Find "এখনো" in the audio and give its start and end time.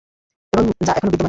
0.91-1.09